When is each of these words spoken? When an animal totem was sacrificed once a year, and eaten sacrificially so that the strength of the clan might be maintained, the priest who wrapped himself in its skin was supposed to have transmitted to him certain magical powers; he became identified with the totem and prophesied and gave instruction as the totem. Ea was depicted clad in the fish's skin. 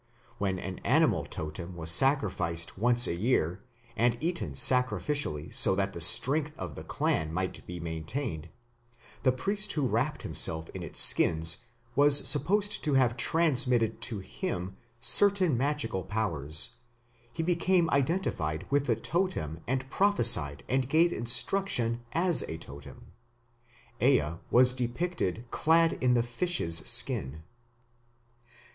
When 0.39 0.57
an 0.57 0.79
animal 0.79 1.25
totem 1.27 1.75
was 1.75 1.91
sacrificed 1.91 2.75
once 2.75 3.05
a 3.05 3.13
year, 3.15 3.61
and 3.95 4.17
eaten 4.19 4.53
sacrificially 4.53 5.53
so 5.53 5.75
that 5.75 5.93
the 5.93 6.01
strength 6.01 6.57
of 6.57 6.73
the 6.73 6.83
clan 6.83 7.31
might 7.31 7.63
be 7.67 7.79
maintained, 7.79 8.49
the 9.21 9.31
priest 9.31 9.73
who 9.73 9.85
wrapped 9.87 10.23
himself 10.23 10.69
in 10.69 10.81
its 10.81 10.99
skin 10.99 11.43
was 11.95 12.27
supposed 12.27 12.83
to 12.83 12.95
have 12.95 13.15
transmitted 13.15 14.01
to 14.01 14.17
him 14.21 14.75
certain 14.99 15.55
magical 15.55 16.01
powers; 16.03 16.71
he 17.31 17.43
became 17.43 17.87
identified 17.91 18.65
with 18.71 18.87
the 18.87 18.95
totem 18.95 19.59
and 19.67 19.87
prophesied 19.91 20.63
and 20.67 20.89
gave 20.89 21.11
instruction 21.13 22.01
as 22.11 22.39
the 22.39 22.57
totem. 22.57 23.11
Ea 24.01 24.39
was 24.49 24.73
depicted 24.73 25.45
clad 25.51 25.93
in 26.03 26.15
the 26.15 26.23
fish's 26.23 26.77
skin. 26.89 27.43